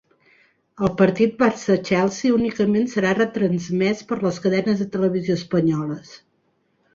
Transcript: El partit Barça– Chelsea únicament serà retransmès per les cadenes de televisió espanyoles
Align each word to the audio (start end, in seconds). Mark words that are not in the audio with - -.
El 0.85 0.93
partit 1.01 1.35
Barça– 1.41 1.75
Chelsea 1.89 2.35
únicament 2.37 2.87
serà 2.93 3.11
retransmès 3.19 4.03
per 4.13 4.19
les 4.25 4.41
cadenes 4.47 4.83
de 4.85 4.89
televisió 4.97 5.39
espanyoles 5.43 6.17